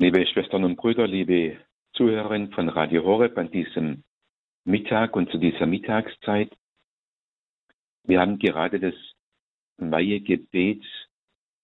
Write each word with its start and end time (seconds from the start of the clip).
Liebe 0.00 0.24
Schwestern 0.28 0.62
und 0.62 0.76
Brüder, 0.76 1.08
liebe 1.08 1.56
Zuhörerinnen 1.94 2.52
von 2.52 2.68
Radio 2.68 3.02
Horeb 3.02 3.36
an 3.36 3.50
diesem 3.50 4.04
Mittag 4.64 5.16
und 5.16 5.28
zu 5.28 5.38
dieser 5.38 5.66
Mittagszeit. 5.66 6.52
Wir 8.04 8.20
haben 8.20 8.38
gerade 8.38 8.78
das 8.78 8.94
Weihegebet 9.76 10.84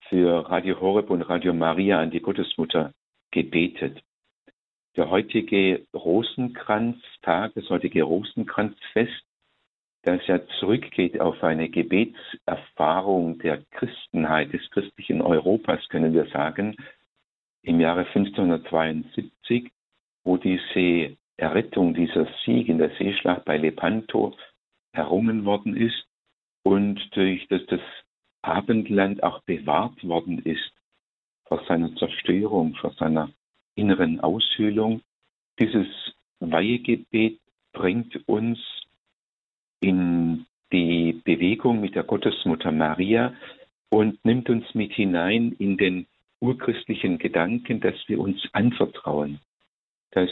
für 0.08 0.50
Radio 0.50 0.80
Horeb 0.80 1.10
und 1.10 1.22
Radio 1.22 1.54
Maria 1.54 2.00
an 2.00 2.10
die 2.10 2.18
Gottesmutter 2.18 2.92
gebetet. 3.30 4.02
Der 4.96 5.10
heutige 5.10 5.86
Rosenkranztag, 5.94 7.52
das 7.54 7.70
heutige 7.70 8.02
Rosenkranzfest, 8.02 9.22
das 10.02 10.26
ja 10.26 10.44
zurückgeht 10.58 11.20
auf 11.20 11.40
eine 11.44 11.68
Gebetserfahrung 11.68 13.38
der 13.38 13.62
Christenheit, 13.70 14.52
des 14.52 14.68
christlichen 14.70 15.22
Europas, 15.22 15.88
können 15.88 16.12
wir 16.12 16.26
sagen, 16.30 16.76
im 17.64 17.80
Jahre 17.80 18.06
1572, 18.06 19.70
wo 20.22 20.36
diese 20.36 21.16
Errettung, 21.36 21.94
dieser 21.94 22.28
Sieg 22.44 22.68
in 22.68 22.78
der 22.78 22.90
Seeschlacht 22.98 23.44
bei 23.44 23.56
Lepanto 23.56 24.36
errungen 24.92 25.44
worden 25.44 25.76
ist 25.76 26.06
und 26.62 27.00
durch 27.16 27.46
das 27.48 27.62
das 27.66 27.80
Abendland 28.42 29.22
auch 29.22 29.40
bewahrt 29.42 30.04
worden 30.04 30.38
ist 30.40 30.72
vor 31.46 31.64
seiner 31.66 31.94
Zerstörung, 31.96 32.74
vor 32.74 32.92
seiner 32.92 33.30
inneren 33.74 34.20
Aushöhlung. 34.20 35.00
Dieses 35.58 35.86
Weihegebet 36.40 37.40
bringt 37.72 38.28
uns 38.28 38.58
in 39.80 40.46
die 40.72 41.20
Bewegung 41.24 41.80
mit 41.80 41.94
der 41.94 42.04
Gottesmutter 42.04 42.70
Maria 42.70 43.34
und 43.90 44.22
nimmt 44.24 44.50
uns 44.50 44.74
mit 44.74 44.92
hinein 44.92 45.52
in 45.58 45.76
den 45.76 46.06
urchristlichen 46.44 47.18
Gedanken, 47.18 47.80
dass 47.80 47.96
wir 48.06 48.20
uns 48.20 48.40
anvertrauen, 48.52 49.40
dass 50.10 50.30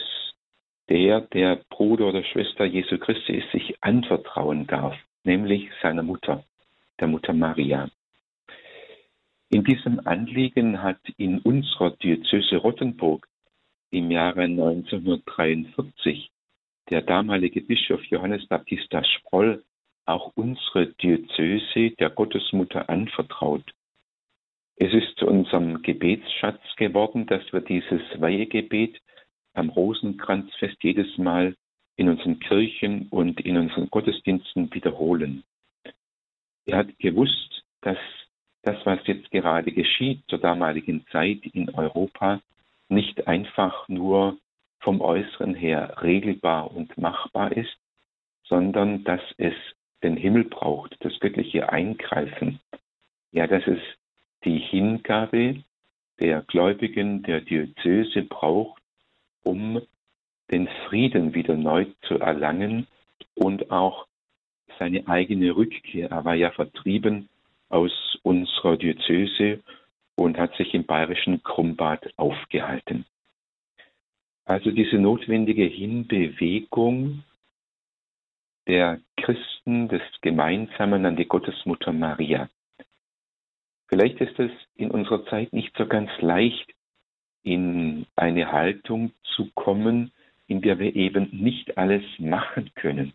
der, 0.89 1.21
der 1.21 1.61
Bruder 1.69 2.09
oder 2.09 2.23
Schwester 2.23 2.65
Jesu 2.65 2.97
Christi 2.97 3.33
ist, 3.33 3.51
sich 3.51 3.81
anvertrauen 3.81 4.67
darf, 4.67 4.95
nämlich 5.23 5.69
seiner 5.81 6.03
Mutter, 6.03 6.43
der 6.99 7.07
Mutter 7.07 7.33
Maria. 7.33 7.89
In 9.49 9.63
diesem 9.63 10.05
Anliegen 10.05 10.81
hat 10.81 11.01
in 11.17 11.39
unserer 11.39 11.91
Diözese 11.91 12.57
Rottenburg 12.57 13.27
im 13.91 14.11
Jahre 14.11 14.43
1943 14.43 16.29
der 16.89 17.01
damalige 17.01 17.61
Bischof 17.61 18.03
Johannes 18.05 18.45
Baptista 18.47 19.03
Sproll 19.03 19.63
auch 20.05 20.31
unsere 20.35 20.87
Diözese 20.87 21.91
der 21.91 22.09
Gottesmutter 22.09 22.89
anvertraut. 22.89 23.63
Es 24.75 24.93
ist 24.93 25.17
zu 25.17 25.27
unserem 25.27 25.81
Gebetsschatz 25.81 26.61
geworden, 26.77 27.25
dass 27.27 27.41
wir 27.53 27.61
dieses 27.61 28.01
Weihegebet 28.19 28.99
am 29.53 29.69
Rosenkranzfest 29.69 30.83
jedes 30.83 31.17
Mal 31.17 31.55
in 31.95 32.09
unseren 32.09 32.39
Kirchen 32.39 33.07
und 33.09 33.39
in 33.41 33.57
unseren 33.57 33.89
Gottesdiensten 33.89 34.73
wiederholen. 34.73 35.43
Er 36.65 36.77
hat 36.77 36.97
gewusst, 36.97 37.63
dass 37.81 37.97
das, 38.63 38.77
was 38.85 38.99
jetzt 39.05 39.29
gerade 39.31 39.71
geschieht 39.71 40.23
zur 40.27 40.39
damaligen 40.39 41.05
Zeit 41.11 41.45
in 41.53 41.69
Europa, 41.69 42.41
nicht 42.89 43.27
einfach 43.27 43.87
nur 43.89 44.37
vom 44.79 45.01
Äußeren 45.01 45.53
her 45.53 46.01
regelbar 46.01 46.71
und 46.75 46.97
machbar 46.97 47.51
ist, 47.55 47.77
sondern 48.43 49.03
dass 49.03 49.21
es 49.37 49.53
den 50.01 50.17
Himmel 50.17 50.45
braucht, 50.45 50.95
das 51.01 51.17
göttliche 51.19 51.69
Eingreifen. 51.69 52.59
Ja, 53.31 53.47
dass 53.47 53.65
es 53.67 53.79
die 54.45 54.59
Hingabe 54.59 55.63
der 56.19 56.41
Gläubigen 56.41 57.23
der 57.23 57.41
Diözese 57.41 58.23
braucht, 58.23 58.81
um 59.43 59.81
den 60.51 60.67
Frieden 60.87 61.33
wieder 61.33 61.55
neu 61.55 61.85
zu 62.07 62.19
erlangen 62.19 62.87
und 63.35 63.71
auch 63.71 64.07
seine 64.79 65.07
eigene 65.07 65.55
Rückkehr. 65.55 66.11
Er 66.11 66.25
war 66.25 66.35
ja 66.35 66.51
vertrieben 66.51 67.29
aus 67.69 68.17
unserer 68.23 68.77
Diözese 68.77 69.61
und 70.15 70.37
hat 70.37 70.55
sich 70.55 70.73
im 70.73 70.85
bayerischen 70.85 71.41
Krumbad 71.43 72.07
aufgehalten. 72.17 73.05
Also 74.45 74.71
diese 74.71 74.97
notwendige 74.97 75.65
Hinbewegung 75.65 77.23
der 78.67 78.99
Christen 79.17 79.87
des 79.87 80.01
Gemeinsamen 80.21 81.05
an 81.05 81.15
die 81.15 81.25
Gottesmutter 81.25 81.93
Maria. 81.93 82.49
Vielleicht 83.87 84.19
ist 84.21 84.39
es 84.39 84.51
in 84.75 84.91
unserer 84.91 85.25
Zeit 85.25 85.53
nicht 85.53 85.75
so 85.77 85.85
ganz 85.85 86.09
leicht, 86.19 86.73
in 87.43 88.05
eine 88.15 88.51
Haltung 88.51 89.11
zu 89.35 89.51
kommen, 89.53 90.11
in 90.47 90.61
der 90.61 90.79
wir 90.79 90.95
eben 90.95 91.29
nicht 91.31 91.77
alles 91.77 92.03
machen 92.17 92.71
können. 92.75 93.13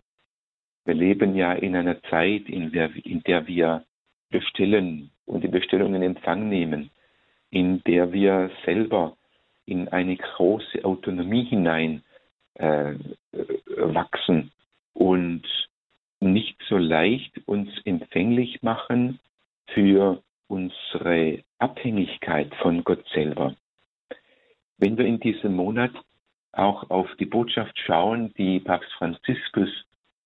Wir 0.84 0.94
leben 0.94 1.34
ja 1.34 1.52
in 1.52 1.76
einer 1.76 2.00
Zeit, 2.04 2.48
in 2.48 2.72
der, 2.72 2.90
in 3.04 3.22
der 3.22 3.46
wir 3.46 3.84
bestellen 4.30 5.10
und 5.26 5.44
die 5.44 5.48
Bestellungen 5.48 5.96
in 5.96 6.16
Empfang 6.16 6.48
nehmen, 6.48 6.90
in 7.50 7.82
der 7.84 8.12
wir 8.12 8.50
selber 8.64 9.16
in 9.66 9.88
eine 9.88 10.16
große 10.16 10.84
Autonomie 10.84 11.44
hinein 11.44 12.02
äh, 12.54 12.94
wachsen 13.76 14.50
und 14.94 15.42
nicht 16.20 16.56
so 16.68 16.78
leicht 16.78 17.32
uns 17.46 17.68
empfänglich 17.84 18.62
machen 18.62 19.20
für 19.68 20.22
unsere 20.48 21.44
Abhängigkeit 21.58 22.54
von 22.56 22.82
Gott 22.84 23.04
selber. 23.14 23.54
Wenn 24.78 24.96
wir 24.98 25.06
in 25.06 25.20
diesem 25.20 25.54
Monat 25.54 25.92
auch 26.52 26.90
auf 26.90 27.08
die 27.16 27.26
Botschaft 27.26 27.78
schauen, 27.78 28.32
die 28.34 28.60
Papst 28.60 28.90
Franziskus 28.92 29.68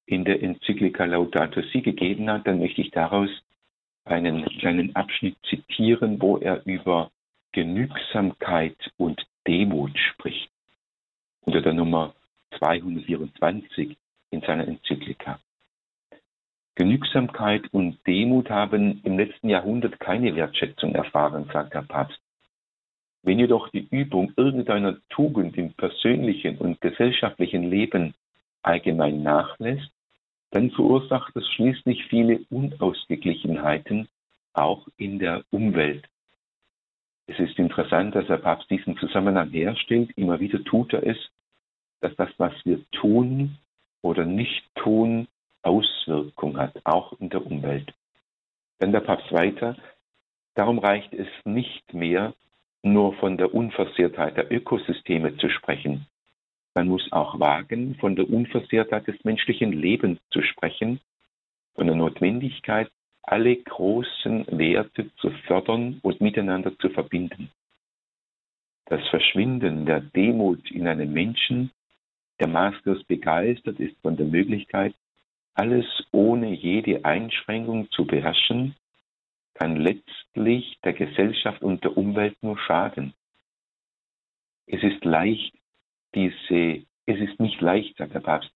in 0.07 0.25
der 0.25 0.43
Enzyklika 0.43 1.05
Laudato 1.05 1.63
Si 1.73 1.83
gegeben 1.83 2.31
hat, 2.31 2.47
dann 2.47 2.59
möchte 2.59 2.81
ich 2.81 2.91
daraus 2.91 3.31
einen 4.05 4.45
kleinen 4.59 4.95
Abschnitt 4.97 5.37
zitieren, 5.49 6.21
wo 6.21 6.39
er 6.39 6.65
über 6.67 7.11
Genügsamkeit 7.53 8.77
und 8.97 9.23
Demut 9.47 9.97
spricht. 9.99 10.51
Unter 11.43 11.61
der 11.61 11.75
Nummer 11.75 12.15
224 12.59 13.97
in 14.31 14.41
seiner 14.41 14.67
Enzyklika. 14.67 15.41
Genügsamkeit 16.75 17.73
und 17.73 17.99
Demut 18.07 18.49
haben 18.49 19.01
im 19.05 19.19
letzten 19.19 19.49
Jahrhundert 19.51 20.01
keine 20.01 20.35
Wertschätzung 20.35 20.95
erfahren, 20.95 21.49
sagt 21.53 21.75
der 21.75 21.83
Papst. 21.83 22.19
Wenn 23.23 23.39
jedoch 23.39 23.69
die 23.69 23.87
Übung 23.91 24.33
irgendeiner 24.37 24.97
Tugend 25.11 25.57
im 25.57 25.75
persönlichen 25.75 26.59
und 26.59 26.81
gesellschaftlichen 26.81 27.71
Leben 27.71 28.15
allgemein 28.63 29.23
nachlässt, 29.23 29.91
dann 30.51 30.71
verursacht 30.71 31.37
es 31.37 31.47
schließlich 31.53 32.05
viele 32.07 32.41
Unausgeglichenheiten, 32.51 34.09
auch 34.55 34.87
in 34.97 35.19
der 35.19 35.45
Umwelt. 35.51 36.07
Es 37.27 37.39
ist 37.39 37.59
interessant, 37.59 38.15
dass 38.15 38.27
der 38.27 38.39
Papst 38.39 38.69
diesen 38.71 38.97
Zusammenhang 38.99 39.51
herstellt. 39.51 40.11
Immer 40.17 40.41
wieder 40.41 40.63
tut 40.65 40.93
er 40.93 41.07
es, 41.07 41.17
dass 42.01 42.15
das, 42.17 42.31
was 42.39 42.53
wir 42.65 42.85
tun 42.91 43.57
oder 44.03 44.25
nicht 44.25 44.65
tun, 44.75 45.29
Auswirkung 45.63 46.59
hat, 46.59 46.81
auch 46.85 47.13
in 47.21 47.31
der 47.31 47.45
Umwelt. 47.45 47.93
Dann 48.79 48.93
der 48.93 49.01
Papst 49.01 49.33
weiter. 49.33 49.77
Darum 50.55 50.79
reicht 50.79 51.13
es 51.15 51.29
nicht 51.45 51.95
mehr, 51.95 52.35
nur 52.83 53.15
von 53.15 53.37
der 53.37 53.55
Unversehrtheit 53.55 54.37
der 54.37 54.53
Ökosysteme 54.53 55.37
zu 55.37 55.49
sprechen. 55.49 56.07
Man 56.75 56.89
muss 56.89 57.11
auch 57.13 57.39
wagen, 57.39 57.97
von 57.97 58.17
der 58.17 58.29
Unversehrtheit 58.29 59.07
des 59.07 59.23
menschlichen 59.25 59.73
Lebens 59.73 60.19
zu 60.31 60.43
sprechen, 60.43 61.01
von 61.75 61.87
der 61.87 61.97
Notwendigkeit, 61.97 62.91
alle 63.23 63.57
großen 63.57 64.47
Werte 64.59 65.15
zu 65.17 65.31
fördern 65.47 66.01
und 66.03 66.21
miteinander 66.21 66.77
zu 66.79 66.89
verbinden. 66.91 67.51
Das 68.87 69.07
Verschwinden 69.09 69.87
der 69.87 70.01
Demut 70.01 70.71
in 70.71 70.89
einem 70.89 71.13
Menschen, 71.13 71.71
der 72.41 72.49
maßlos 72.49 73.05
begeistert 73.05 73.79
ist 73.79 73.97
von 74.03 74.17
der 74.17 74.27
Möglichkeit, 74.27 74.95
alles 75.55 75.87
ohne 76.13 76.53
jede 76.55 77.05
Einschränkung 77.05 77.91
zu 77.91 78.07
beherrschen, 78.07 78.75
kann 79.55 79.77
letztlich 79.77 80.79
der 80.83 80.95
Gesellschaft 80.95 81.63
und 81.63 81.85
der 81.85 81.97
Umwelt 81.97 82.37
nur 82.43 82.59
schaden. 82.59 83.15
Es 84.67 84.83
ist 84.83 85.05
leicht, 85.05 85.55
diese, 86.15 86.85
es 87.07 87.21
ist 87.21 87.39
nicht 87.41 87.61
leicht, 87.61 87.97
sagt 87.97 88.15
der 88.15 88.21
Papst, 88.21 88.51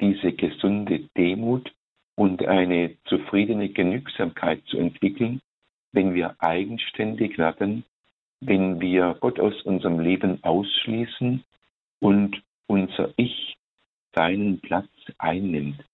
diese 0.00 0.32
gesunde 0.32 1.08
Demut 1.16 1.72
und 2.14 2.44
eine 2.46 2.96
zufriedene 3.04 3.68
Genügsamkeit 3.68 4.64
zu 4.66 4.78
entwickeln, 4.78 5.40
wenn 5.92 6.14
wir 6.14 6.36
eigenständig 6.38 7.38
werden, 7.38 7.84
wenn 8.40 8.80
wir 8.80 9.16
Gott 9.20 9.40
aus 9.40 9.62
unserem 9.62 10.00
Leben 10.00 10.42
ausschließen 10.42 11.44
und 12.00 12.42
unser 12.66 13.12
Ich 13.16 13.56
seinen 14.14 14.60
Platz 14.60 14.88
einnimmt. 15.18 15.84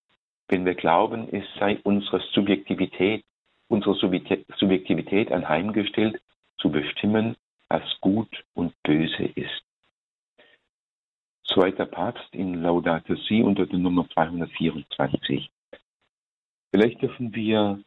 Wenn 0.47 0.65
wir 0.65 0.75
glauben, 0.75 1.27
es 1.33 1.43
sei 1.59 1.79
unsere 1.83 2.19
Subjektivität, 2.33 3.23
unsere 3.67 3.95
Subjektivität 3.95 5.31
anheimgestellt, 5.31 6.21
zu 6.57 6.71
bestimmen, 6.71 7.35
als 7.67 7.83
gut 7.99 8.43
und 8.53 8.73
böse 8.83 9.23
ist. 9.23 9.63
Zweiter 11.47 11.85
Papst 11.85 12.33
in 12.33 12.61
Laudato 12.61 13.15
Si 13.15 13.41
unter 13.41 13.65
der 13.65 13.79
Nummer 13.79 14.07
224. 14.09 15.49
Vielleicht 16.71 17.01
dürfen 17.01 17.33
wir 17.33 17.81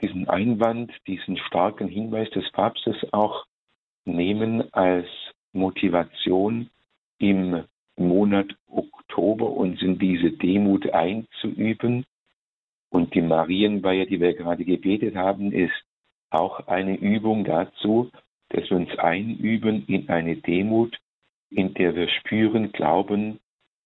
diesen 0.00 0.28
Einwand, 0.28 0.92
diesen 1.06 1.36
starken 1.36 1.88
Hinweis 1.88 2.28
des 2.30 2.50
Papstes 2.52 2.96
auch 3.12 3.46
nehmen 4.04 4.72
als 4.72 5.06
Motivation 5.52 6.70
im 7.18 7.64
Monat 7.96 8.56
Oktober 8.66 9.01
uns 9.16 9.82
in 9.82 9.98
diese 9.98 10.30
Demut 10.32 10.90
einzuüben. 10.92 12.04
Und 12.90 13.14
die 13.14 13.22
Marienweihe, 13.22 14.06
die 14.06 14.20
wir 14.20 14.34
gerade 14.34 14.64
gebetet 14.64 15.16
haben, 15.16 15.52
ist 15.52 15.72
auch 16.30 16.66
eine 16.66 16.96
Übung 16.96 17.44
dazu, 17.44 18.10
dass 18.50 18.68
wir 18.70 18.76
uns 18.76 18.98
einüben 18.98 19.86
in 19.86 20.08
eine 20.08 20.36
Demut, 20.36 20.96
in 21.50 21.74
der 21.74 21.94
wir 21.94 22.08
spüren, 22.08 22.72
glauben 22.72 23.38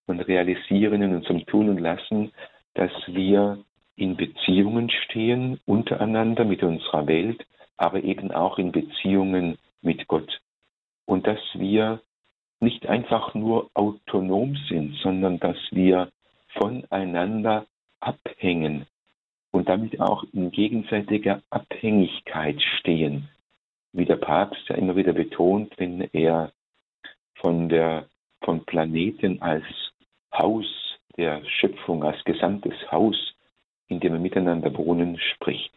und 0.06 0.20
realisieren 0.20 1.02
in 1.02 1.14
unserem 1.16 1.46
Tun 1.46 1.68
und 1.68 1.78
Lassen, 1.78 2.32
dass 2.74 2.92
wir 3.06 3.64
in 3.96 4.16
Beziehungen 4.16 4.90
stehen 4.90 5.58
untereinander 5.66 6.44
mit 6.44 6.62
unserer 6.62 7.06
Welt, 7.06 7.44
aber 7.76 8.04
eben 8.04 8.30
auch 8.30 8.58
in 8.58 8.72
Beziehungen 8.72 9.58
mit 9.82 10.06
Gott. 10.06 10.40
Und 11.06 11.26
dass 11.26 11.40
wir 11.54 12.00
nicht 12.66 12.88
einfach 12.88 13.32
nur 13.34 13.70
autonom 13.74 14.56
sind, 14.68 14.96
sondern 14.96 15.38
dass 15.38 15.56
wir 15.70 16.10
voneinander 16.58 17.64
abhängen 18.00 18.86
und 19.52 19.68
damit 19.68 20.00
auch 20.00 20.24
in 20.32 20.50
gegenseitiger 20.50 21.42
Abhängigkeit 21.48 22.60
stehen. 22.80 23.28
Wie 23.92 24.04
der 24.04 24.16
Papst 24.16 24.68
ja 24.68 24.74
immer 24.74 24.96
wieder 24.96 25.12
betont, 25.12 25.74
wenn 25.78 26.08
er 26.12 26.50
von 27.36 27.68
der 27.68 28.08
von 28.42 28.64
Planeten 28.64 29.40
als 29.42 29.64
Haus 30.34 30.66
der 31.16 31.44
Schöpfung, 31.44 32.02
als 32.02 32.22
gesamtes 32.24 32.74
Haus, 32.90 33.16
in 33.86 34.00
dem 34.00 34.12
wir 34.12 34.20
miteinander 34.20 34.76
wohnen, 34.76 35.20
spricht. 35.20 35.72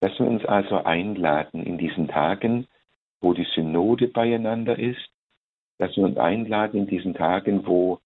Lassen 0.00 0.24
wir 0.24 0.32
uns 0.32 0.44
also 0.44 0.82
einladen 0.82 1.62
in 1.62 1.78
diesen 1.78 2.08
Tagen, 2.08 2.66
wo 3.20 3.34
die 3.34 3.46
Synode 3.54 4.08
beieinander 4.08 4.76
ist, 4.76 5.13
dass 5.78 5.96
wir 5.96 6.04
uns 6.04 6.16
einladen 6.16 6.80
in 6.80 6.86
diesen 6.86 7.14
Tagen, 7.14 7.66
wo 7.66 8.00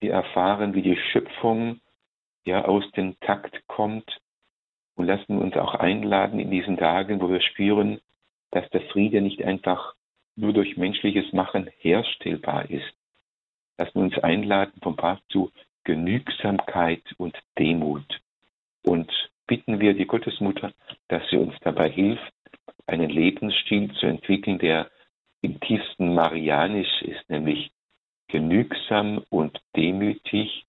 wir 0.00 0.12
erfahren, 0.12 0.74
wie 0.74 0.82
die 0.82 0.96
Schöpfung 0.96 1.80
ja 2.44 2.64
aus 2.64 2.88
dem 2.92 3.18
Takt 3.20 3.66
kommt 3.66 4.20
und 4.96 5.06
lassen 5.06 5.38
uns 5.38 5.56
auch 5.56 5.74
einladen 5.74 6.38
in 6.40 6.50
diesen 6.50 6.76
Tagen, 6.76 7.20
wo 7.20 7.28
wir 7.28 7.40
spüren, 7.40 8.00
dass 8.50 8.68
der 8.70 8.82
Friede 8.82 9.20
nicht 9.20 9.42
einfach 9.42 9.94
nur 10.36 10.52
durch 10.52 10.76
menschliches 10.76 11.32
Machen 11.32 11.70
herstellbar 11.78 12.70
ist. 12.70 12.94
Lassen 13.78 13.94
wir 13.94 14.02
uns 14.02 14.18
einladen 14.18 14.80
vom 14.82 14.96
Papst 14.96 15.24
zu 15.30 15.50
Genügsamkeit 15.84 17.02
und 17.18 17.36
Demut. 17.58 18.20
Und 18.82 19.10
bitten 19.46 19.80
wir 19.80 19.94
die 19.94 20.06
Gottesmutter, 20.06 20.72
dass 21.08 21.22
sie 21.30 21.36
uns 21.36 21.54
dabei 21.60 21.90
hilft, 21.90 22.32
einen 22.86 23.10
Lebensstil 23.10 23.92
zu 23.94 24.06
entwickeln, 24.06 24.58
der 24.58 24.90
im 25.44 25.60
tiefsten 25.60 26.14
Marianisch 26.14 27.02
ist, 27.02 27.28
nämlich 27.28 27.70
genügsam 28.28 29.22
und 29.28 29.60
demütig 29.76 30.64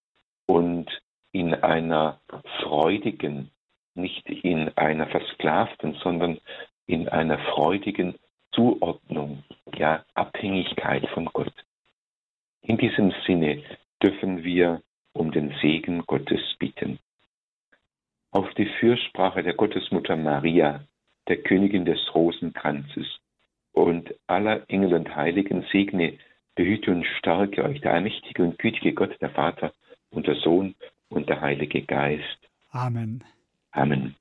und 0.48 0.92
in 1.32 1.54
einer 1.54 2.20
freudigen, 2.60 3.52
nicht 3.94 4.28
in 4.30 4.70
einer 4.76 5.08
versklavten, 5.08 5.94
sondern 6.04 6.40
in 6.88 7.08
einer 7.08 7.40
freudigen 7.40 8.16
Zuordnung, 8.52 9.46
ja 9.78 10.04
Abhängigkeit 10.14 11.08
von 11.14 11.26
Gott. 11.28 11.54
In 12.62 12.78
diesem 12.78 13.14
Sinne 13.26 13.64
dürfen 14.04 14.44
wir 14.44 14.82
um 15.14 15.32
den 15.32 15.56
Segen 15.62 16.06
Gottes 16.06 16.42
bitten. 16.60 17.00
Auf 18.32 18.54
die 18.56 18.70
Fürsprache 18.82 19.42
der 19.42 19.54
Gottesmutter 19.54 20.18
Maria, 20.18 20.84
der 21.30 21.38
Königin 21.38 21.86
des 21.86 22.14
Rosenkranzes, 22.14 23.22
und 23.76 24.16
aller 24.28 24.64
Engel 24.70 24.94
und 24.94 25.16
Heiligen 25.16 25.66
segne, 25.72 26.18
behüte 26.56 26.92
und 26.92 27.06
stärke 27.20 27.64
euch 27.64 27.82
der 27.82 27.94
allmächtige 27.94 28.44
und 28.44 28.58
gütige 28.58 28.94
Gott, 28.94 29.16
der 29.22 29.30
Vater 29.30 29.74
und 30.10 30.28
der 30.28 30.36
Sohn 30.36 30.76
und 31.10 31.28
der 31.30 31.42
Heilige 31.42 31.82
Geist. 31.82 32.40
Amen. 32.72 33.24
Amen. 33.72 34.16